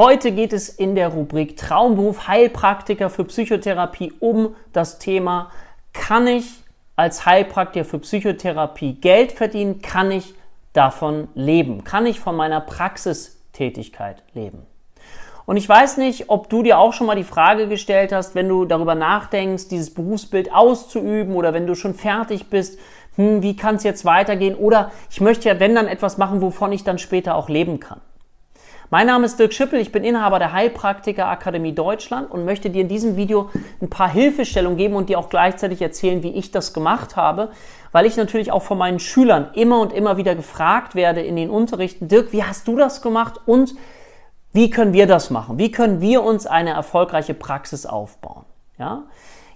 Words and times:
Heute 0.00 0.32
geht 0.32 0.54
es 0.54 0.70
in 0.70 0.94
der 0.94 1.08
Rubrik 1.08 1.58
Traumberuf 1.58 2.26
Heilpraktiker 2.26 3.10
für 3.10 3.24
Psychotherapie 3.24 4.14
um 4.18 4.56
das 4.72 4.98
Thema, 4.98 5.50
kann 5.92 6.26
ich 6.26 6.62
als 6.96 7.26
Heilpraktiker 7.26 7.84
für 7.84 7.98
Psychotherapie 7.98 8.94
Geld 8.94 9.32
verdienen? 9.32 9.82
Kann 9.82 10.10
ich 10.10 10.34
davon 10.72 11.28
leben? 11.34 11.84
Kann 11.84 12.06
ich 12.06 12.18
von 12.18 12.34
meiner 12.34 12.62
Praxistätigkeit 12.62 14.22
leben? 14.32 14.64
Und 15.44 15.58
ich 15.58 15.68
weiß 15.68 15.98
nicht, 15.98 16.30
ob 16.30 16.48
du 16.48 16.62
dir 16.62 16.78
auch 16.78 16.94
schon 16.94 17.06
mal 17.06 17.14
die 17.14 17.22
Frage 17.22 17.68
gestellt 17.68 18.10
hast, 18.10 18.34
wenn 18.34 18.48
du 18.48 18.64
darüber 18.64 18.94
nachdenkst, 18.94 19.68
dieses 19.68 19.92
Berufsbild 19.92 20.50
auszuüben 20.50 21.34
oder 21.34 21.52
wenn 21.52 21.66
du 21.66 21.74
schon 21.74 21.92
fertig 21.92 22.48
bist, 22.48 22.78
hm, 23.16 23.42
wie 23.42 23.54
kann 23.54 23.74
es 23.74 23.82
jetzt 23.82 24.06
weitergehen? 24.06 24.54
Oder 24.54 24.92
ich 25.10 25.20
möchte 25.20 25.50
ja, 25.50 25.60
wenn 25.60 25.74
dann 25.74 25.88
etwas 25.88 26.16
machen, 26.16 26.40
wovon 26.40 26.72
ich 26.72 26.84
dann 26.84 26.96
später 26.96 27.34
auch 27.34 27.50
leben 27.50 27.80
kann. 27.80 28.00
Mein 28.92 29.06
Name 29.06 29.24
ist 29.24 29.38
Dirk 29.38 29.54
Schippel, 29.54 29.78
ich 29.78 29.92
bin 29.92 30.02
Inhaber 30.02 30.40
der 30.40 30.52
Heilpraktiker 30.52 31.28
Akademie 31.28 31.72
Deutschland 31.72 32.28
und 32.28 32.44
möchte 32.44 32.70
dir 32.70 32.80
in 32.80 32.88
diesem 32.88 33.14
Video 33.14 33.48
ein 33.80 33.88
paar 33.88 34.10
Hilfestellungen 34.10 34.76
geben 34.76 34.96
und 34.96 35.08
dir 35.08 35.20
auch 35.20 35.28
gleichzeitig 35.28 35.80
erzählen, 35.80 36.24
wie 36.24 36.32
ich 36.32 36.50
das 36.50 36.74
gemacht 36.74 37.14
habe, 37.14 37.52
weil 37.92 38.04
ich 38.04 38.16
natürlich 38.16 38.50
auch 38.50 38.64
von 38.64 38.78
meinen 38.78 38.98
Schülern 38.98 39.50
immer 39.54 39.80
und 39.80 39.92
immer 39.92 40.16
wieder 40.16 40.34
gefragt 40.34 40.96
werde 40.96 41.20
in 41.20 41.36
den 41.36 41.50
Unterrichten, 41.50 42.08
Dirk, 42.08 42.32
wie 42.32 42.42
hast 42.42 42.66
du 42.66 42.76
das 42.76 43.00
gemacht 43.00 43.38
und 43.46 43.76
wie 44.52 44.70
können 44.70 44.92
wir 44.92 45.06
das 45.06 45.30
machen? 45.30 45.56
Wie 45.56 45.70
können 45.70 46.00
wir 46.00 46.24
uns 46.24 46.48
eine 46.48 46.70
erfolgreiche 46.70 47.34
Praxis 47.34 47.86
aufbauen? 47.86 48.44
Ja? 48.76 49.04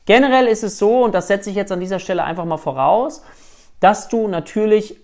Generell 0.07 0.47
ist 0.47 0.63
es 0.63 0.79
so, 0.79 1.03
und 1.03 1.13
das 1.13 1.27
setze 1.27 1.51
ich 1.51 1.57
jetzt 1.57 1.73
an 1.73 1.81
dieser 1.81 1.98
Stelle 1.98 2.23
einfach 2.23 2.45
mal 2.45 2.57
voraus, 2.57 3.25
dass 3.81 4.07
du 4.07 4.29
natürlich 4.29 4.97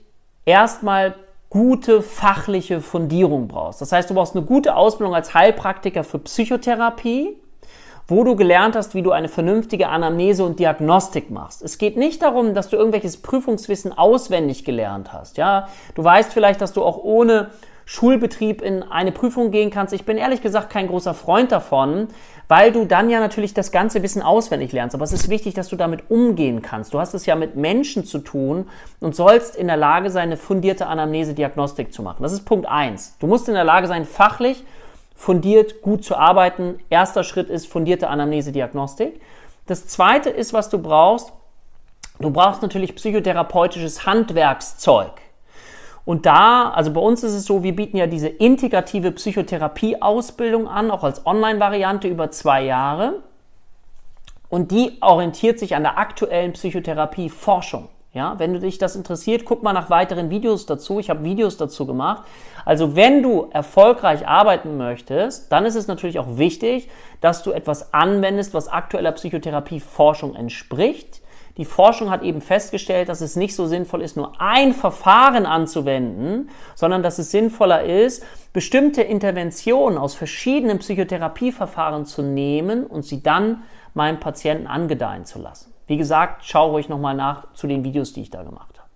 erstmal 0.45 1.17
gute 1.51 2.01
fachliche 2.01 2.81
Fundierung 2.81 3.49
brauchst. 3.49 3.81
Das 3.81 3.91
heißt, 3.91 4.09
du 4.09 4.15
brauchst 4.15 4.37
eine 4.37 4.45
gute 4.45 4.77
Ausbildung 4.77 5.15
als 5.15 5.35
Heilpraktiker 5.35 6.05
für 6.05 6.21
Psychotherapie, 6.21 7.37
wo 8.07 8.25
du 8.25 8.37
gelernt 8.37 8.77
hast, 8.77 8.95
wie 8.95 9.03
du 9.03 9.11
eine 9.11 9.29
vernünftige 9.29 9.89
Anamnese 9.89 10.45
und 10.45 10.61
Diagnostik 10.61 11.31
machst. 11.31 11.63
Es 11.63 11.79
geht 11.79 11.97
nicht 11.97 12.23
darum, 12.23 12.55
dass 12.55 12.69
du 12.69 12.77
irgendwelches 12.77 13.17
Prüfungswissen 13.19 13.97
auswendig 13.97 14.65
gelernt 14.65 15.13
hast. 15.13 15.37
Ja, 15.37 15.69
du 15.97 16.05
weißt 16.05 16.33
vielleicht, 16.33 16.61
dass 16.61 16.73
du 16.73 16.85
auch 16.85 16.99
ohne 16.99 17.51
Schulbetrieb 17.91 18.63
in 18.63 18.85
eine 18.85 19.11
Prüfung 19.11 19.51
gehen 19.51 19.71
kannst. 19.71 19.93
Ich 19.93 20.05
bin 20.05 20.17
ehrlich 20.17 20.43
gesagt 20.43 20.71
kein 20.71 20.87
großer 20.87 21.13
Freund 21.13 21.51
davon, 21.51 22.07
weil 22.47 22.71
du 22.71 22.85
dann 22.85 23.11
ja 23.11 23.19
natürlich 23.19 23.53
das 23.53 23.73
ganze 23.73 24.05
Wissen 24.05 24.23
auswendig 24.23 24.71
lernst. 24.71 24.95
Aber 24.95 25.03
es 25.03 25.13
ist 25.13 25.29
wichtig, 25.29 25.55
dass 25.55 25.67
du 25.67 25.75
damit 25.75 26.09
umgehen 26.09 26.63
kannst. 26.63 26.95
Du 26.95 27.01
hast 27.01 27.15
es 27.15 27.27
ja 27.27 27.35
mit 27.35 27.57
Menschen 27.57 28.05
zu 28.05 28.21
tun 28.21 28.69
und 29.01 29.17
sollst 29.17 29.57
in 29.57 29.67
der 29.67 29.77
Lage 29.77 30.11
sein, 30.11 30.29
eine 30.29 30.37
fundierte 30.37 30.87
Anamnese-Diagnostik 30.87 31.93
zu 31.93 32.05
machen. 32.05 32.23
Das 32.23 32.31
ist 32.31 32.45
Punkt 32.45 32.67
eins. 32.69 33.17
Du 33.19 33.27
musst 33.27 33.49
in 33.49 33.55
der 33.55 33.65
Lage 33.65 33.89
sein, 33.89 34.05
fachlich 34.05 34.63
fundiert 35.17 35.83
gut 35.83 36.05
zu 36.05 36.17
arbeiten. 36.17 36.79
Erster 36.91 37.25
Schritt 37.25 37.51
ist 37.51 37.67
fundierte 37.67 38.07
Anamnese-Diagnostik. 38.07 39.21
Das 39.67 39.89
zweite 39.89 40.31
ist, 40.31 40.53
was 40.53 40.69
du 40.69 40.79
brauchst. 40.79 41.33
Du 42.21 42.31
brauchst 42.31 42.63
natürlich 42.63 42.95
psychotherapeutisches 42.95 44.07
Handwerkszeug. 44.07 45.11
Und 46.11 46.27
da, 46.27 46.71
also 46.71 46.93
bei 46.93 47.01
uns 47.01 47.23
ist 47.23 47.35
es 47.35 47.45
so, 47.45 47.63
wir 47.63 47.77
bieten 47.77 47.97
ja 47.97 48.09
diese 48.09 48.27
integrative 48.27 49.13
Psychotherapie-Ausbildung 49.13 50.67
an, 50.67 50.91
auch 50.91 51.05
als 51.05 51.25
Online-Variante 51.25 52.09
über 52.09 52.33
zwei 52.33 52.65
Jahre. 52.65 53.21
Und 54.49 54.73
die 54.73 54.99
orientiert 55.03 55.61
sich 55.61 55.77
an 55.77 55.85
der 55.85 55.99
aktuellen 55.99 56.55
Psychotherapie-Forschung. 56.55 57.91
Ja, 58.13 58.37
wenn 58.41 58.53
du 58.53 58.59
dich 58.59 58.79
das 58.79 58.97
interessiert, 58.97 59.45
guck 59.45 59.63
mal 59.63 59.73
nach 59.73 59.89
weiteren 59.89 60.31
Videos 60.31 60.67
dazu. 60.67 60.99
Ich 60.99 61.11
habe 61.11 61.23
Videos 61.23 61.57
dazu 61.59 61.87
gemacht. 61.87 62.25
Also 62.65 62.97
wenn 62.97 63.23
du 63.23 63.47
erfolgreich 63.53 64.27
arbeiten 64.27 64.77
möchtest, 64.77 65.53
dann 65.53 65.65
ist 65.65 65.77
es 65.77 65.87
natürlich 65.87 66.19
auch 66.19 66.39
wichtig, 66.39 66.89
dass 67.21 67.45
du 67.45 67.53
etwas 67.53 67.95
anwendest, 67.95 68.53
was 68.53 68.67
aktueller 68.67 69.13
Psychotherapie-Forschung 69.13 70.35
entspricht. 70.35 71.20
Die 71.57 71.65
Forschung 71.65 72.11
hat 72.11 72.23
eben 72.23 72.41
festgestellt, 72.41 73.09
dass 73.09 73.21
es 73.21 73.37
nicht 73.37 73.55
so 73.55 73.67
sinnvoll 73.67 74.03
ist, 74.03 74.17
nur 74.17 74.41
ein 74.41 74.73
Verfahren 74.73 75.47
anzuwenden, 75.47 76.51
sondern 76.75 77.03
dass 77.03 77.19
es 77.19 77.31
sinnvoller 77.31 77.83
ist, 77.85 78.25
bestimmte 78.53 79.03
Interventionen 79.03 79.99
aus 79.99 80.15
verschiedenen 80.15 80.79
Psychotherapieverfahren 80.79 82.07
zu 82.07 82.23
nehmen 82.23 82.87
und 82.87 83.05
sie 83.05 83.23
dann 83.23 83.63
meinem 83.95 84.21
Patienten 84.21 84.67
angedeihen 84.67 85.25
zu 85.25 85.41
lassen. 85.41 85.73
Wie 85.87 85.97
gesagt, 85.97 86.43
schau 86.45 86.71
ruhig 86.71 86.89
nochmal 86.89 87.15
nach 87.15 87.53
zu 87.55 87.67
den 87.67 87.83
Videos, 87.83 88.13
die 88.13 88.23
ich 88.23 88.31
da 88.31 88.43
gemacht 88.45 88.79
habe. 88.79 88.89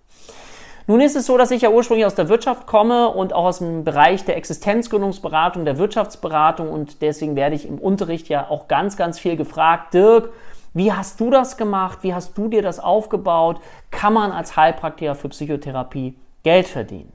Nun 0.87 1.01
ist 1.01 1.15
es 1.15 1.25
so, 1.25 1.35
dass 1.35 1.49
ich 1.49 1.63
ja 1.63 1.71
ursprünglich 1.71 2.05
aus 2.05 2.13
der 2.13 2.29
Wirtschaft 2.29 2.67
komme 2.67 3.09
und 3.09 3.33
auch 3.33 3.45
aus 3.45 3.57
dem 3.57 3.83
Bereich 3.83 4.23
der 4.23 4.37
Existenzgründungsberatung, 4.37 5.65
der 5.65 5.79
Wirtschaftsberatung 5.79 6.69
und 6.69 7.01
deswegen 7.01 7.35
werde 7.35 7.55
ich 7.55 7.67
im 7.67 7.79
Unterricht 7.79 8.29
ja 8.29 8.47
auch 8.49 8.67
ganz, 8.67 8.95
ganz 8.95 9.17
viel 9.17 9.35
gefragt, 9.35 9.95
Dirk, 9.95 10.29
wie 10.75 10.91
hast 10.91 11.21
du 11.21 11.31
das 11.31 11.55
gemacht? 11.55 11.99
Wie 12.01 12.13
hast 12.13 12.37
du 12.37 12.49
dir 12.49 12.61
das 12.61 12.81
aufgebaut? 12.81 13.61
Kann 13.91 14.13
man 14.13 14.33
als 14.33 14.57
Heilpraktiker 14.57 15.15
für 15.15 15.29
Psychotherapie 15.29 16.15
Geld 16.43 16.67
verdienen? 16.67 17.13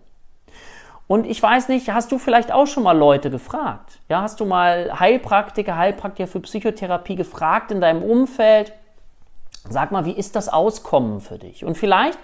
Und 1.06 1.26
ich 1.26 1.43
weiß 1.43 1.69
nicht, 1.69 1.93
hast 1.93 2.10
du 2.10 2.19
vielleicht 2.19 2.53
auch 2.53 2.66
schon 2.66 2.84
mal 2.84 2.97
Leute 2.97 3.31
gefragt? 3.31 3.99
Ja, 4.09 4.22
hast 4.22 4.41
du 4.41 4.47
mal 4.47 4.99
Heilpraktiker, 4.99 5.76
Heilpraktiker 5.76 6.26
für 6.26 6.41
Psychotherapie 6.41 7.16
gefragt 7.16 7.70
in 7.70 7.82
deinem 7.82 8.03
Umfeld? 8.03 8.72
Sag 9.69 9.93
mal, 9.93 10.06
wie 10.06 10.12
ist 10.12 10.37
das 10.37 10.49
Auskommen 10.49 11.20
für 11.20 11.37
dich? 11.37 11.62
Und 11.62 11.76
vielleicht 11.76 12.19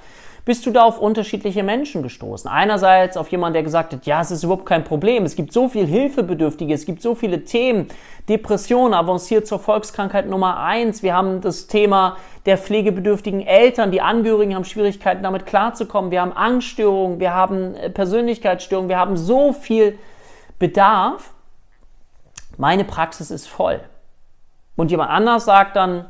bist 0.46 0.64
du 0.64 0.70
da 0.70 0.84
auf 0.84 1.00
unterschiedliche 1.00 1.64
Menschen 1.64 2.04
gestoßen. 2.04 2.48
Einerseits 2.48 3.16
auf 3.16 3.28
jemanden, 3.32 3.54
der 3.54 3.62
gesagt 3.64 3.92
hat, 3.92 4.06
ja, 4.06 4.20
es 4.20 4.30
ist 4.30 4.44
überhaupt 4.44 4.64
kein 4.64 4.84
Problem, 4.84 5.24
es 5.24 5.34
gibt 5.34 5.52
so 5.52 5.68
viel 5.68 5.86
Hilfebedürftige, 5.86 6.72
es 6.72 6.86
gibt 6.86 7.02
so 7.02 7.16
viele 7.16 7.44
Themen, 7.44 7.88
Depression 8.28 8.94
avanciert 8.94 9.48
zur 9.48 9.58
Volkskrankheit 9.58 10.28
Nummer 10.28 10.60
eins, 10.60 11.02
wir 11.02 11.14
haben 11.14 11.40
das 11.40 11.66
Thema 11.66 12.16
der 12.46 12.58
pflegebedürftigen 12.58 13.40
Eltern, 13.44 13.90
die 13.90 14.00
Angehörigen 14.00 14.54
haben 14.54 14.64
Schwierigkeiten 14.64 15.24
damit 15.24 15.46
klarzukommen, 15.46 16.12
wir 16.12 16.20
haben 16.20 16.32
Angststörungen, 16.32 17.18
wir 17.18 17.34
haben 17.34 17.74
äh, 17.74 17.90
Persönlichkeitsstörungen, 17.90 18.88
wir 18.88 18.98
haben 18.98 19.16
so 19.16 19.52
viel 19.52 19.98
Bedarf. 20.60 21.34
Meine 22.56 22.84
Praxis 22.84 23.32
ist 23.32 23.48
voll. 23.48 23.80
Und 24.76 24.92
jemand 24.92 25.10
anders 25.10 25.44
sagt 25.44 25.74
dann, 25.74 26.06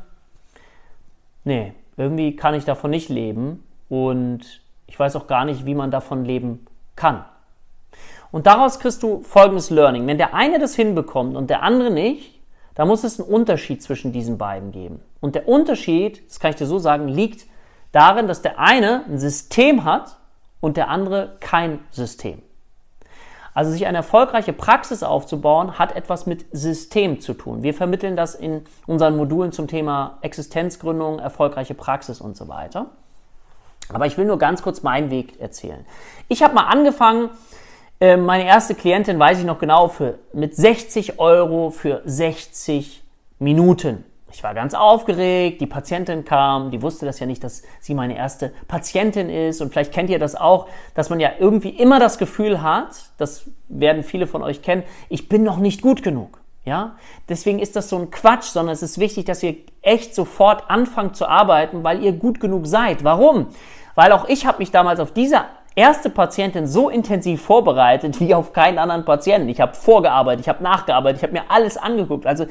nee, 1.43 1.73
irgendwie 1.97 2.35
kann 2.35 2.53
ich 2.53 2.65
davon 2.65 2.91
nicht 2.91 3.09
leben 3.09 3.63
und 3.89 4.61
ich 4.87 4.99
weiß 4.99 5.15
auch 5.15 5.27
gar 5.27 5.45
nicht, 5.45 5.65
wie 5.65 5.75
man 5.75 5.91
davon 5.91 6.25
leben 6.25 6.65
kann. 6.95 7.25
Und 8.31 8.47
daraus 8.47 8.79
kriegst 8.79 9.03
du 9.03 9.21
folgendes 9.21 9.69
Learning. 9.69 10.05
Wenn 10.07 10.17
der 10.17 10.33
eine 10.33 10.59
das 10.59 10.75
hinbekommt 10.75 11.35
und 11.35 11.49
der 11.49 11.63
andere 11.63 11.91
nicht, 11.91 12.39
da 12.75 12.85
muss 12.85 13.03
es 13.03 13.19
einen 13.19 13.29
Unterschied 13.29 13.81
zwischen 13.81 14.11
diesen 14.11 14.37
beiden 14.37 14.71
geben. 14.71 15.01
Und 15.19 15.35
der 15.35 15.47
Unterschied, 15.47 16.27
das 16.29 16.39
kann 16.39 16.51
ich 16.51 16.57
dir 16.57 16.67
so 16.67 16.77
sagen, 16.77 17.07
liegt 17.07 17.45
darin, 17.91 18.27
dass 18.27 18.41
der 18.41 18.59
eine 18.59 19.05
ein 19.05 19.17
System 19.17 19.83
hat 19.83 20.17
und 20.59 20.77
der 20.77 20.89
andere 20.89 21.37
kein 21.39 21.79
System. 21.91 22.41
Also 23.53 23.71
sich 23.71 23.87
eine 23.87 23.97
erfolgreiche 23.97 24.53
Praxis 24.53 25.01
aufzubauen, 25.01 25.79
hat 25.79 25.95
etwas 25.95 26.27
mit 26.27 26.45
System 26.51 27.19
zu 27.19 27.33
tun. 27.33 27.63
Wir 27.63 27.73
vermitteln 27.73 28.15
das 28.15 28.35
in 28.35 28.61
unseren 28.85 29.17
Modulen 29.17 29.51
zum 29.51 29.67
Thema 29.67 30.19
Existenzgründung, 30.21 31.17
erfolgreiche 31.17 31.73
Praxis 31.73 32.21
und 32.21 32.37
so 32.37 32.47
weiter. 32.47 32.91
Aber 33.89 34.05
ich 34.05 34.17
will 34.17 34.25
nur 34.25 34.37
ganz 34.37 34.61
kurz 34.61 34.83
meinen 34.83 35.09
Weg 35.09 35.39
erzählen. 35.39 35.85
Ich 36.27 36.43
habe 36.43 36.55
mal 36.55 36.67
angefangen, 36.67 37.29
äh, 37.99 38.17
meine 38.17 38.45
erste 38.45 38.75
Klientin, 38.75 39.17
weiß 39.17 39.39
ich 39.39 39.45
noch 39.45 39.59
genau, 39.59 39.87
für, 39.87 40.19
mit 40.33 40.55
60 40.55 41.19
Euro 41.19 41.71
für 41.71 42.01
60 42.05 43.03
Minuten. 43.39 44.03
Ich 44.31 44.43
war 44.43 44.53
ganz 44.53 44.73
aufgeregt, 44.73 45.61
die 45.61 45.67
Patientin 45.67 46.25
kam, 46.25 46.69
die 46.69 46.81
wusste 46.81 47.05
das 47.05 47.19
ja 47.19 47.25
nicht, 47.25 47.43
dass 47.43 47.63
sie 47.79 47.93
meine 47.93 48.15
erste 48.15 48.51
Patientin 48.67 49.29
ist 49.29 49.61
und 49.61 49.71
vielleicht 49.71 49.93
kennt 49.93 50.09
ihr 50.09 50.19
das 50.19 50.35
auch, 50.35 50.67
dass 50.93 51.09
man 51.09 51.19
ja 51.19 51.31
irgendwie 51.39 51.69
immer 51.69 51.99
das 51.99 52.17
Gefühl 52.17 52.61
hat, 52.61 52.89
das 53.17 53.49
werden 53.69 54.03
viele 54.03 54.27
von 54.27 54.43
euch 54.43 54.61
kennen, 54.61 54.83
ich 55.09 55.29
bin 55.29 55.43
noch 55.43 55.57
nicht 55.57 55.81
gut 55.81 56.03
genug. 56.03 56.41
Ja, 56.65 56.97
deswegen 57.29 57.59
ist 57.59 57.77
das 57.77 57.87
so 57.87 57.97
ein 57.97 58.11
Quatsch, 58.11 58.43
sondern 58.43 58.73
es 58.73 58.83
ist 58.83 58.99
wichtig, 58.99 59.23
dass 59.23 59.41
ihr 59.41 59.55
echt 59.87 60.13
sofort 60.13 60.69
anfangt 60.69 61.15
zu 61.15 61.27
arbeiten, 61.27 61.83
weil 61.83 62.03
ihr 62.03 62.11
gut 62.11 62.39
genug 62.39 62.67
seid. 62.67 63.03
Warum? 63.03 63.47
Weil 63.95 64.11
auch 64.11 64.27
ich 64.27 64.45
habe 64.45 64.59
mich 64.59 64.69
damals 64.69 64.99
auf 64.99 65.11
diese 65.11 65.45
erste 65.75 66.09
Patientin 66.09 66.67
so 66.67 66.89
intensiv 66.89 67.41
vorbereitet 67.41 68.19
wie 68.19 68.35
auf 68.35 68.51
keinen 68.51 68.79
anderen 68.79 69.05
Patienten. 69.05 69.47
Ich 69.47 69.61
habe 69.61 69.75
vorgearbeitet, 69.75 70.41
ich 70.41 70.49
habe 70.49 70.63
nachgearbeitet, 70.63 71.17
ich 71.17 71.23
habe 71.23 71.33
mir 71.33 71.49
alles 71.49 71.77
angeguckt. 71.77 72.25
Also 72.25 72.45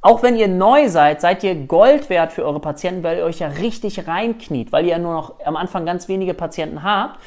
auch 0.00 0.22
wenn 0.22 0.36
ihr 0.36 0.46
neu 0.46 0.88
seid, 0.88 1.20
seid 1.20 1.42
ihr 1.42 1.54
Gold 1.54 2.08
wert 2.10 2.32
für 2.32 2.44
eure 2.44 2.60
Patienten, 2.60 3.02
weil 3.02 3.18
ihr 3.18 3.24
euch 3.24 3.40
ja 3.40 3.48
richtig 3.48 4.06
reinkniet, 4.06 4.70
weil 4.72 4.84
ihr 4.84 4.92
ja 4.92 4.98
nur 4.98 5.14
noch 5.14 5.34
am 5.44 5.56
Anfang 5.56 5.84
ganz 5.84 6.06
wenige 6.06 6.34
Patienten 6.34 6.82
habt 6.82 7.18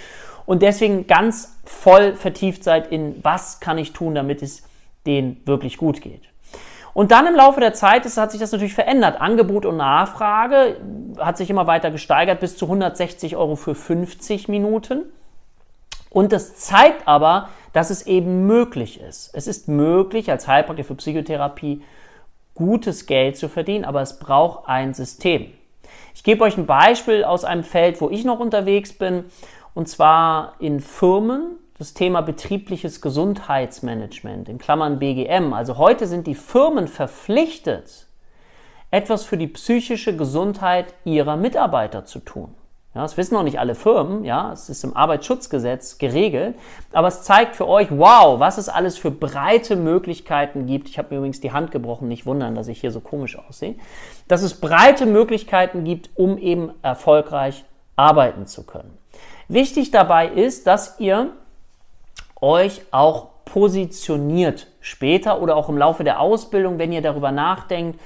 und 0.46 0.62
deswegen 0.62 1.06
ganz 1.06 1.58
voll 1.66 2.14
vertieft 2.16 2.64
seid 2.64 2.92
in, 2.92 3.20
was 3.24 3.60
kann 3.60 3.78
ich 3.78 3.92
tun, 3.92 4.16
damit 4.16 4.42
es 4.42 4.64
denen 5.06 5.42
wirklich 5.46 5.78
gut 5.78 6.02
geht. 6.02 6.30
Und 6.94 7.12
dann 7.12 7.28
im 7.28 7.36
Laufe 7.36 7.60
der 7.60 7.74
Zeit 7.74 8.06
ist, 8.06 8.18
hat 8.18 8.32
sich 8.32 8.40
das 8.40 8.52
natürlich 8.52 8.74
verändert. 8.74 9.22
Angebot 9.22 9.66
und 9.66 9.78
Nachfrage 9.78 10.78
hat 11.20 11.38
sich 11.38 11.50
immer 11.50 11.68
weiter 11.68 11.92
gesteigert 11.92 12.40
bis 12.40 12.58
zu 12.58 12.66
160 12.66 13.36
Euro 13.38 13.56
für 13.56 13.76
50 13.76 14.48
Minuten. 14.48 15.04
Und 16.10 16.32
das 16.32 16.56
zeigt 16.56 17.08
aber, 17.08 17.50
dass 17.74 17.90
es 17.90 18.08
eben 18.08 18.48
möglich 18.48 19.00
ist. 19.00 19.32
Es 19.34 19.48
ist 19.48 19.68
möglich, 19.68 20.32
als 20.32 20.48
Heilpraktiker 20.48 20.88
für 20.88 20.96
Psychotherapie 20.96 21.84
gutes 22.56 23.06
Geld 23.06 23.38
zu 23.38 23.48
verdienen, 23.48 23.86
aber 23.86 24.02
es 24.02 24.20
braucht 24.20 24.68
ein 24.68 24.94
System. 24.94 25.54
Ich 26.14 26.24
gebe 26.24 26.44
euch 26.44 26.58
ein 26.58 26.66
Beispiel 26.66 27.24
aus 27.24 27.46
einem 27.46 27.64
Feld, 27.64 28.02
wo 28.02 28.10
ich 28.10 28.26
noch 28.26 28.40
unterwegs 28.40 28.92
bin, 28.94 29.26
und 29.74 29.88
zwar 29.88 30.56
in 30.60 30.80
Firmen, 30.80 31.58
das 31.80 31.94
Thema 31.94 32.22
betriebliches 32.22 33.00
Gesundheitsmanagement, 33.00 34.50
in 34.50 34.58
Klammern 34.58 35.00
BGM. 35.00 35.54
Also 35.54 35.78
heute 35.78 36.08
sind 36.08 36.28
die 36.28 36.36
Firmen 36.36 36.90
verpflichtet, 36.90 38.08
etwas 38.92 39.24
für 39.24 39.38
die 39.38 39.48
psychische 39.48 40.16
Gesundheit 40.16 40.94
ihrer 41.06 41.38
Mitarbeiter 41.38 42.04
zu 42.04 42.20
tun. 42.20 42.54
Ja, 42.94 43.04
das 43.04 43.16
wissen 43.16 43.36
noch 43.36 43.44
nicht 43.44 43.60
alle 43.60 43.76
Firmen, 43.76 44.26
ja, 44.26 44.52
es 44.52 44.68
ist 44.68 44.84
im 44.84 44.98
Arbeitsschutzgesetz 44.98 46.00
geregelt, 46.00 46.56
aber 46.92 47.08
es 47.08 47.22
zeigt 47.22 47.56
für 47.56 47.68
euch, 47.68 47.88
wow, 47.92 48.40
was 48.40 48.58
es 48.58 48.68
alles 48.68 48.98
für 48.98 49.12
breite 49.12 49.76
Möglichkeiten 49.78 50.66
gibt. 50.66 50.90
Ich 50.90 50.98
habe 50.98 51.10
mir 51.12 51.18
übrigens 51.20 51.40
die 51.40 51.54
Hand 51.54 51.72
gebrochen, 51.72 52.10
nicht 52.10 52.26
wundern, 52.26 52.56
dass 52.56 52.68
ich 52.68 52.82
hier 52.82 52.92
so 52.92 53.00
komisch 53.00 53.38
aussehe. 53.38 53.76
Dass 54.28 54.42
es 54.42 54.60
breite 54.60 55.06
Möglichkeiten 55.06 55.86
gibt, 55.86 56.10
um 56.16 56.38
eben 56.40 56.72
erfolgreich 56.82 57.64
arbeiten 57.96 58.48
zu 58.48 58.64
können. 58.64 58.98
Wichtig 59.48 59.92
dabei 59.92 60.28
ist, 60.28 60.68
dass 60.68 61.00
ihr 61.00 61.32
euch 62.42 62.82
auch 62.92 63.28
positioniert 63.46 64.68
später 64.80 65.42
oder 65.42 65.56
auch 65.56 65.70
im 65.70 65.78
Laufe 65.78 66.04
der 66.04 66.20
Ausbildung, 66.20 66.78
wenn 66.78 66.92
ihr 66.92 67.02
darüber 67.02 67.32
nachdenkt, 67.32 68.00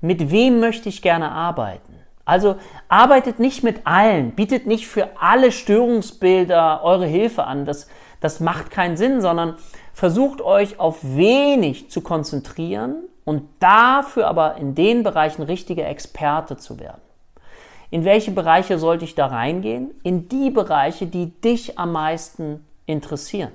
mit 0.00 0.30
wem 0.30 0.60
möchte 0.60 0.88
ich 0.88 1.02
gerne 1.02 1.30
arbeiten. 1.30 1.94
Also 2.24 2.56
arbeitet 2.88 3.38
nicht 3.38 3.64
mit 3.64 3.86
allen, 3.86 4.32
bietet 4.32 4.66
nicht 4.66 4.86
für 4.86 5.08
alle 5.20 5.50
Störungsbilder 5.50 6.82
eure 6.84 7.06
Hilfe 7.06 7.44
an. 7.44 7.64
Das, 7.64 7.88
das 8.20 8.40
macht 8.40 8.70
keinen 8.70 8.96
Sinn, 8.96 9.20
sondern 9.20 9.56
versucht 9.92 10.40
euch 10.40 10.78
auf 10.78 10.98
wenig 11.02 11.90
zu 11.90 12.02
konzentrieren 12.02 13.02
und 13.24 13.48
dafür 13.58 14.28
aber 14.28 14.56
in 14.56 14.74
den 14.74 15.02
Bereichen 15.02 15.42
richtige 15.42 15.84
Experte 15.84 16.56
zu 16.56 16.78
werden. 16.78 17.00
In 17.90 18.04
welche 18.04 18.30
Bereiche 18.30 18.78
sollte 18.78 19.04
ich 19.04 19.16
da 19.16 19.26
reingehen? 19.26 19.90
In 20.04 20.28
die 20.28 20.50
Bereiche, 20.50 21.06
die 21.06 21.32
dich 21.40 21.78
am 21.78 21.92
meisten 21.92 22.64
interessieren. 22.86 23.50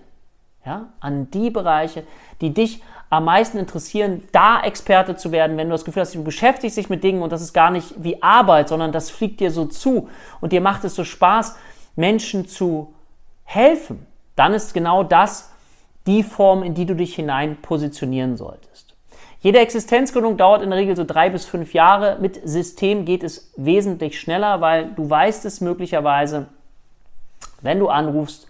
Ja, 0.66 0.88
an 1.00 1.30
die 1.30 1.52
Bereiche, 1.52 2.04
die 2.42 2.54
dich 2.54 2.82
am 3.12 3.26
meisten 3.26 3.60
interessieren, 3.60 4.24
da 4.32 4.62
Experte 4.62 5.16
zu 5.16 5.32
werden, 5.32 5.58
wenn 5.58 5.68
du 5.68 5.74
das 5.74 5.86
Gefühl 5.86 6.02
hast, 6.02 6.16
du 6.16 6.24
beschäftigst 6.24 6.76
dich 6.76 6.90
mit 6.90 7.04
Dingen 7.04 7.22
und 7.22 7.32
das 7.32 7.42
ist 7.42 7.54
gar 7.54 7.70
nicht 7.70 7.94
wie 7.98 8.22
Arbeit, 8.24 8.70
sondern 8.70 8.92
das 8.92 9.12
fliegt 9.12 9.40
dir 9.40 9.52
so 9.52 9.66
zu 9.66 10.10
und 10.42 10.52
dir 10.52 10.62
macht 10.62 10.84
es 10.84 10.96
so 10.96 11.04
Spaß, 11.04 11.56
Menschen 11.96 12.48
zu 12.48 12.94
helfen, 13.44 14.08
dann 14.36 14.54
ist 14.54 14.74
genau 14.74 15.04
das 15.04 15.52
die 16.08 16.24
Form, 16.24 16.64
in 16.64 16.74
die 16.74 16.86
du 16.86 16.96
dich 16.96 17.16
hinein 17.16 17.58
positionieren 17.62 18.36
solltest. 18.36 18.96
Jede 19.42 19.60
Existenzgründung 19.60 20.38
dauert 20.38 20.64
in 20.64 20.72
der 20.72 20.80
Regel 20.80 20.96
so 20.96 21.04
drei 21.04 21.30
bis 21.30 21.46
fünf 21.46 21.74
Jahre. 21.76 22.18
Mit 22.20 22.42
System 22.48 23.06
geht 23.06 23.24
es 23.24 23.54
wesentlich 23.56 24.20
schneller, 24.20 24.60
weil 24.60 24.92
du 24.96 25.08
weißt 25.08 25.46
es 25.46 25.62
möglicherweise, 25.62 26.48
wenn 27.62 27.80
du 27.80 27.88
anrufst 27.88 28.48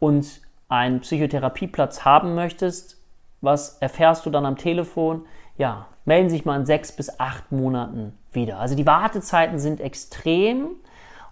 und 0.00 0.43
einen 0.68 1.00
Psychotherapieplatz 1.00 2.04
haben 2.04 2.34
möchtest, 2.34 2.98
was 3.40 3.78
erfährst 3.78 4.24
du 4.26 4.30
dann 4.30 4.46
am 4.46 4.56
Telefon? 4.56 5.26
Ja, 5.58 5.86
melden 6.04 6.30
sich 6.30 6.44
mal 6.44 6.58
in 6.58 6.66
sechs 6.66 6.92
bis 6.92 7.20
acht 7.20 7.52
Monaten 7.52 8.18
wieder. 8.32 8.58
Also 8.58 8.74
die 8.74 8.86
Wartezeiten 8.86 9.58
sind 9.58 9.80
extrem. 9.80 10.70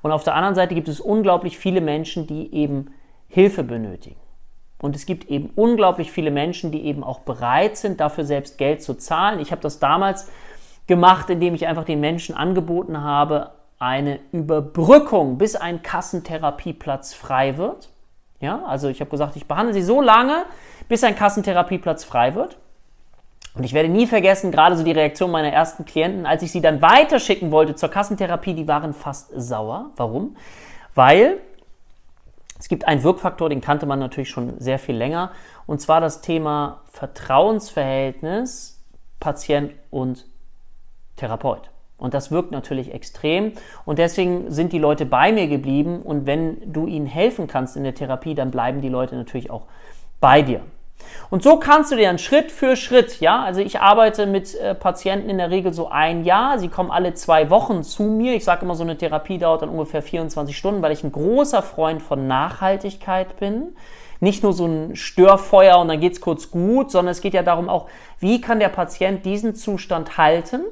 Und 0.02 0.12
auf 0.12 0.24
der 0.24 0.34
anderen 0.34 0.54
Seite 0.54 0.74
gibt 0.74 0.88
es 0.88 1.00
unglaublich 1.00 1.58
viele 1.58 1.80
Menschen, 1.80 2.26
die 2.26 2.54
eben 2.54 2.92
Hilfe 3.28 3.62
benötigen. 3.62 4.20
Und 4.80 4.96
es 4.96 5.06
gibt 5.06 5.30
eben 5.30 5.50
unglaublich 5.54 6.10
viele 6.10 6.30
Menschen, 6.30 6.72
die 6.72 6.84
eben 6.84 7.04
auch 7.04 7.20
bereit 7.20 7.76
sind, 7.76 8.00
dafür 8.00 8.24
selbst 8.24 8.58
Geld 8.58 8.82
zu 8.82 8.94
zahlen. 8.94 9.38
Ich 9.38 9.52
habe 9.52 9.62
das 9.62 9.78
damals 9.78 10.28
gemacht, 10.88 11.30
indem 11.30 11.54
ich 11.54 11.66
einfach 11.66 11.84
den 11.84 12.00
Menschen 12.00 12.34
angeboten 12.34 13.00
habe, 13.00 13.52
eine 13.78 14.18
Überbrückung, 14.32 15.38
bis 15.38 15.56
ein 15.56 15.82
Kassentherapieplatz 15.82 17.14
frei 17.14 17.56
wird. 17.56 17.90
Ja, 18.42 18.64
also 18.64 18.88
ich 18.88 19.00
habe 19.00 19.08
gesagt, 19.08 19.36
ich 19.36 19.46
behandle 19.46 19.72
sie 19.72 19.82
so 19.82 20.00
lange, 20.00 20.44
bis 20.88 21.04
ein 21.04 21.14
Kassentherapieplatz 21.14 22.02
frei 22.02 22.34
wird. 22.34 22.58
Und 23.54 23.62
ich 23.62 23.72
werde 23.72 23.88
nie 23.88 24.08
vergessen, 24.08 24.50
gerade 24.50 24.76
so 24.76 24.82
die 24.82 24.90
Reaktion 24.90 25.30
meiner 25.30 25.52
ersten 25.52 25.84
Klienten, 25.84 26.26
als 26.26 26.42
ich 26.42 26.50
sie 26.50 26.60
dann 26.60 26.82
weiterschicken 26.82 27.52
wollte 27.52 27.76
zur 27.76 27.88
Kassentherapie, 27.88 28.54
die 28.54 28.66
waren 28.66 28.94
fast 28.94 29.30
sauer. 29.36 29.90
Warum? 29.96 30.36
Weil 30.96 31.38
es 32.58 32.68
gibt 32.68 32.88
einen 32.88 33.04
Wirkfaktor, 33.04 33.48
den 33.48 33.60
kannte 33.60 33.86
man 33.86 34.00
natürlich 34.00 34.30
schon 34.30 34.58
sehr 34.58 34.80
viel 34.80 34.96
länger, 34.96 35.30
und 35.66 35.80
zwar 35.80 36.00
das 36.00 36.20
Thema 36.20 36.80
Vertrauensverhältnis 36.90 38.80
Patient 39.20 39.72
und 39.90 40.26
Therapeut. 41.14 41.71
Und 42.02 42.14
das 42.14 42.32
wirkt 42.32 42.50
natürlich 42.50 42.92
extrem. 42.92 43.52
Und 43.84 44.00
deswegen 44.00 44.50
sind 44.50 44.72
die 44.72 44.80
Leute 44.80 45.06
bei 45.06 45.30
mir 45.30 45.46
geblieben. 45.46 46.02
Und 46.02 46.26
wenn 46.26 46.72
du 46.72 46.88
ihnen 46.88 47.06
helfen 47.06 47.46
kannst 47.46 47.76
in 47.76 47.84
der 47.84 47.94
Therapie, 47.94 48.34
dann 48.34 48.50
bleiben 48.50 48.80
die 48.80 48.88
Leute 48.88 49.14
natürlich 49.14 49.52
auch 49.52 49.66
bei 50.20 50.42
dir. 50.42 50.62
Und 51.30 51.44
so 51.44 51.58
kannst 51.58 51.92
du 51.92 51.96
dir 51.96 52.08
dann 52.08 52.18
Schritt 52.18 52.50
für 52.50 52.74
Schritt, 52.74 53.20
ja, 53.20 53.42
also 53.42 53.60
ich 53.60 53.80
arbeite 53.80 54.26
mit 54.26 54.54
äh, 54.54 54.74
Patienten 54.74 55.30
in 55.30 55.38
der 55.38 55.50
Regel 55.50 55.72
so 55.72 55.88
ein 55.88 56.24
Jahr, 56.24 56.58
sie 56.58 56.68
kommen 56.68 56.90
alle 56.90 57.14
zwei 57.14 57.50
Wochen 57.50 57.82
zu 57.82 58.02
mir. 58.04 58.34
Ich 58.34 58.44
sage 58.44 58.64
immer, 58.64 58.74
so 58.74 58.82
eine 58.82 58.96
Therapie 58.96 59.38
dauert 59.38 59.62
dann 59.62 59.68
ungefähr 59.68 60.02
24 60.02 60.56
Stunden, 60.56 60.82
weil 60.82 60.92
ich 60.92 61.04
ein 61.04 61.12
großer 61.12 61.62
Freund 61.62 62.02
von 62.02 62.26
Nachhaltigkeit 62.26 63.36
bin. 63.38 63.74
Nicht 64.20 64.42
nur 64.42 64.52
so 64.52 64.66
ein 64.66 64.96
Störfeuer 64.96 65.78
und 65.78 65.88
dann 65.88 66.00
geht's 66.00 66.20
kurz 66.20 66.50
gut, 66.50 66.90
sondern 66.90 67.12
es 67.12 67.20
geht 67.20 67.34
ja 67.34 67.42
darum 67.42 67.68
auch, 67.68 67.86
wie 68.18 68.40
kann 68.40 68.60
der 68.60 68.68
Patient 68.68 69.24
diesen 69.24 69.54
Zustand 69.54 70.18
halten 70.18 70.62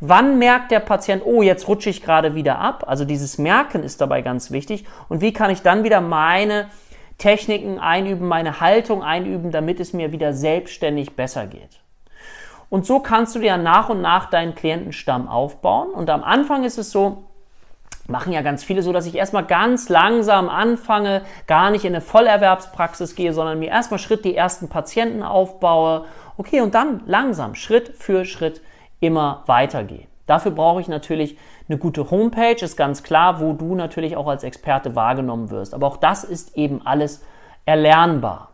Wann 0.00 0.38
merkt 0.38 0.70
der 0.70 0.80
Patient, 0.80 1.22
oh, 1.24 1.42
jetzt 1.42 1.68
rutsche 1.68 1.90
ich 1.90 2.02
gerade 2.02 2.34
wieder 2.34 2.58
ab? 2.58 2.84
Also 2.86 3.04
dieses 3.04 3.36
Merken 3.36 3.82
ist 3.82 4.00
dabei 4.00 4.22
ganz 4.22 4.50
wichtig. 4.50 4.86
Und 5.10 5.20
wie 5.20 5.34
kann 5.34 5.50
ich 5.50 5.60
dann 5.60 5.84
wieder 5.84 6.00
meine 6.00 6.68
Techniken 7.18 7.78
einüben, 7.78 8.26
meine 8.26 8.60
Haltung 8.60 9.02
einüben, 9.02 9.50
damit 9.50 9.78
es 9.78 9.92
mir 9.92 10.10
wieder 10.10 10.32
selbstständig 10.32 11.16
besser 11.16 11.46
geht? 11.46 11.80
Und 12.70 12.86
so 12.86 13.00
kannst 13.00 13.34
du 13.34 13.40
dir 13.40 13.58
nach 13.58 13.90
und 13.90 14.00
nach 14.00 14.30
deinen 14.30 14.54
Klientenstamm 14.54 15.28
aufbauen. 15.28 15.90
Und 15.90 16.08
am 16.08 16.24
Anfang 16.24 16.64
ist 16.64 16.78
es 16.78 16.90
so, 16.90 17.24
machen 18.06 18.32
ja 18.32 18.40
ganz 18.40 18.64
viele 18.64 18.82
so, 18.82 18.92
dass 18.92 19.06
ich 19.06 19.16
erstmal 19.16 19.44
ganz 19.44 19.90
langsam 19.90 20.48
anfange, 20.48 21.22
gar 21.46 21.70
nicht 21.70 21.84
in 21.84 21.94
eine 21.94 22.00
Vollerwerbspraxis 22.00 23.16
gehe, 23.16 23.34
sondern 23.34 23.58
mir 23.58 23.68
erstmal 23.68 23.98
Schritt 23.98 24.24
die 24.24 24.36
ersten 24.36 24.68
Patienten 24.68 25.22
aufbaue. 25.22 26.06
Okay, 26.38 26.62
und 26.62 26.74
dann 26.74 27.02
langsam, 27.06 27.54
Schritt 27.54 27.92
für 27.98 28.24
Schritt 28.24 28.62
immer 29.00 29.42
weitergehe. 29.46 30.06
Dafür 30.26 30.52
brauche 30.52 30.80
ich 30.80 30.88
natürlich 30.88 31.36
eine 31.68 31.78
gute 31.78 32.10
Homepage, 32.10 32.56
ist 32.60 32.76
ganz 32.76 33.02
klar, 33.02 33.40
wo 33.40 33.52
du 33.52 33.74
natürlich 33.74 34.16
auch 34.16 34.28
als 34.28 34.44
Experte 34.44 34.94
wahrgenommen 34.94 35.50
wirst. 35.50 35.74
Aber 35.74 35.86
auch 35.86 35.96
das 35.96 36.22
ist 36.24 36.56
eben 36.56 36.86
alles 36.86 37.24
erlernbar. 37.64 38.50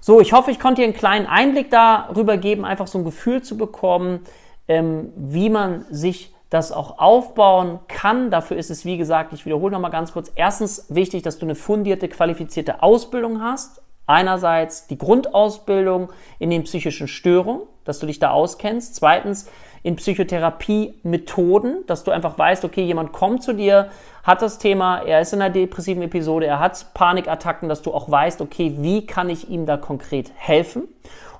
So, 0.00 0.20
ich 0.20 0.32
hoffe, 0.32 0.50
ich 0.50 0.58
konnte 0.58 0.80
dir 0.80 0.86
einen 0.88 0.94
kleinen 0.96 1.26
Einblick 1.26 1.70
darüber 1.70 2.38
geben, 2.38 2.64
einfach 2.64 2.86
so 2.86 2.98
ein 2.98 3.04
Gefühl 3.04 3.42
zu 3.42 3.56
bekommen, 3.56 4.20
ähm, 4.66 5.12
wie 5.14 5.50
man 5.50 5.84
sich 5.90 6.34
das 6.48 6.72
auch 6.72 6.98
aufbauen 6.98 7.78
kann. 7.86 8.30
Dafür 8.30 8.56
ist 8.56 8.70
es, 8.70 8.84
wie 8.84 8.96
gesagt, 8.96 9.32
ich 9.32 9.46
wiederhole 9.46 9.72
nochmal 9.72 9.90
ganz 9.90 10.12
kurz. 10.12 10.32
Erstens 10.34 10.86
wichtig, 10.88 11.22
dass 11.22 11.38
du 11.38 11.46
eine 11.46 11.54
fundierte, 11.54 12.08
qualifizierte 12.08 12.82
Ausbildung 12.82 13.42
hast. 13.42 13.82
Einerseits 14.10 14.88
die 14.88 14.98
Grundausbildung 14.98 16.08
in 16.40 16.50
den 16.50 16.64
psychischen 16.64 17.06
Störungen, 17.06 17.62
dass 17.84 18.00
du 18.00 18.06
dich 18.06 18.18
da 18.18 18.32
auskennst. 18.32 18.96
Zweitens 18.96 19.48
in 19.84 19.94
Psychotherapie-Methoden, 19.94 21.86
dass 21.86 22.02
du 22.02 22.10
einfach 22.10 22.36
weißt, 22.36 22.64
okay, 22.64 22.82
jemand 22.82 23.12
kommt 23.12 23.44
zu 23.44 23.52
dir, 23.52 23.90
hat 24.24 24.42
das 24.42 24.58
Thema, 24.58 25.02
er 25.02 25.20
ist 25.20 25.32
in 25.32 25.40
einer 25.40 25.54
depressiven 25.54 26.02
Episode, 26.02 26.46
er 26.46 26.58
hat 26.58 26.92
Panikattacken, 26.92 27.68
dass 27.68 27.82
du 27.82 27.94
auch 27.94 28.10
weißt, 28.10 28.40
okay, 28.40 28.74
wie 28.78 29.06
kann 29.06 29.30
ich 29.30 29.48
ihm 29.48 29.64
da 29.64 29.76
konkret 29.76 30.32
helfen? 30.34 30.88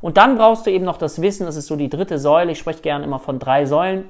Und 0.01 0.17
dann 0.17 0.39
brauchst 0.39 0.65
du 0.65 0.71
eben 0.71 0.85
noch 0.85 0.97
das 0.97 1.21
Wissen, 1.21 1.47
das 1.47 1.57
ist 1.57 1.67
so 1.67 1.75
die 1.75 1.91
dritte 1.91 2.21
Säule, 2.21 2.53
ich 2.53 2.59
spreche 2.61 2.83
gerne 2.83 3.05
immer 3.05 3.19
von 3.19 3.41
drei 3.41 3.67
Säulen. 3.67 4.09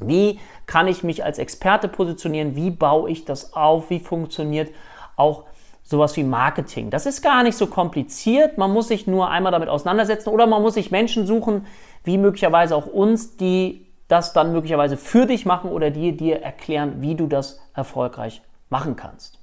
Wie 0.00 0.40
kann 0.64 0.88
ich 0.88 1.04
mich 1.04 1.24
als 1.24 1.38
Experte 1.38 1.88
positionieren? 1.88 2.56
Wie 2.56 2.70
baue 2.70 3.10
ich 3.10 3.26
das 3.26 3.52
auf? 3.52 3.90
Wie 3.90 4.00
funktioniert 4.00 4.70
auch 5.16 5.44
sowas 5.86 6.16
wie 6.16 6.24
Marketing. 6.24 6.90
Das 6.90 7.06
ist 7.06 7.22
gar 7.22 7.42
nicht 7.44 7.56
so 7.56 7.68
kompliziert. 7.68 8.58
Man 8.58 8.72
muss 8.72 8.88
sich 8.88 9.06
nur 9.06 9.30
einmal 9.30 9.52
damit 9.52 9.68
auseinandersetzen 9.68 10.28
oder 10.30 10.46
man 10.46 10.60
muss 10.60 10.74
sich 10.74 10.90
Menschen 10.90 11.26
suchen, 11.26 11.64
wie 12.04 12.18
möglicherweise 12.18 12.76
auch 12.76 12.86
uns, 12.86 13.36
die 13.36 13.86
das 14.08 14.32
dann 14.32 14.52
möglicherweise 14.52 14.96
für 14.96 15.26
dich 15.26 15.46
machen 15.46 15.70
oder 15.70 15.90
die 15.90 16.16
dir 16.16 16.42
erklären, 16.42 16.96
wie 17.00 17.14
du 17.14 17.26
das 17.26 17.60
erfolgreich 17.74 18.42
machen 18.68 18.96
kannst. 18.96 19.38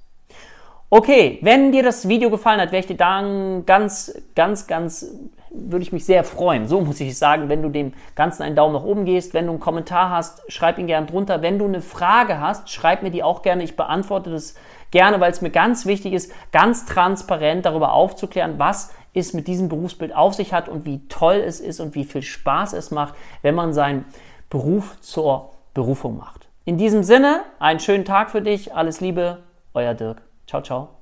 Okay, 0.90 1.38
wenn 1.42 1.72
dir 1.72 1.82
das 1.82 2.08
Video 2.08 2.30
gefallen 2.30 2.60
hat, 2.60 2.70
wäre 2.70 2.80
ich 2.80 2.86
dir 2.86 2.96
dann 2.96 3.66
ganz, 3.66 4.14
ganz, 4.36 4.66
ganz, 4.66 5.06
würde 5.50 5.82
ich 5.82 5.92
mich 5.92 6.04
sehr 6.04 6.24
freuen. 6.24 6.68
So 6.68 6.80
muss 6.82 7.00
ich 7.00 7.18
sagen, 7.18 7.48
wenn 7.48 7.62
du 7.62 7.68
dem 7.68 7.94
Ganzen 8.14 8.42
einen 8.42 8.54
Daumen 8.54 8.74
nach 8.74 8.84
oben 8.84 9.04
gehst. 9.04 9.34
Wenn 9.34 9.46
du 9.46 9.52
einen 9.52 9.60
Kommentar 9.60 10.10
hast, 10.10 10.40
schreib 10.52 10.78
ihn 10.78 10.86
gerne 10.86 11.06
drunter. 11.06 11.42
Wenn 11.42 11.58
du 11.58 11.64
eine 11.64 11.80
Frage 11.80 12.38
hast, 12.38 12.70
schreib 12.70 13.02
mir 13.02 13.10
die 13.10 13.22
auch 13.22 13.42
gerne. 13.42 13.64
Ich 13.64 13.76
beantworte 13.76 14.30
das 14.30 14.54
gerne, 14.94 15.18
weil 15.20 15.32
es 15.32 15.42
mir 15.42 15.50
ganz 15.50 15.86
wichtig 15.86 16.12
ist, 16.12 16.32
ganz 16.52 16.86
transparent 16.86 17.66
darüber 17.66 17.92
aufzuklären, 17.92 18.58
was 18.58 18.94
es 19.12 19.32
mit 19.32 19.48
diesem 19.48 19.68
Berufsbild 19.68 20.14
auf 20.14 20.34
sich 20.34 20.54
hat 20.54 20.68
und 20.68 20.86
wie 20.86 21.06
toll 21.08 21.42
es 21.44 21.60
ist 21.60 21.80
und 21.80 21.96
wie 21.96 22.04
viel 22.04 22.22
Spaß 22.22 22.72
es 22.72 22.92
macht, 22.92 23.14
wenn 23.42 23.56
man 23.56 23.72
seinen 23.72 24.04
Beruf 24.50 25.00
zur 25.00 25.50
Berufung 25.74 26.16
macht. 26.16 26.48
In 26.64 26.78
diesem 26.78 27.02
Sinne, 27.02 27.42
einen 27.58 27.80
schönen 27.80 28.04
Tag 28.04 28.30
für 28.30 28.40
dich. 28.40 28.72
Alles 28.74 29.00
Liebe, 29.00 29.42
euer 29.74 29.94
Dirk. 29.94 30.22
Ciao, 30.46 30.62
ciao. 30.62 30.93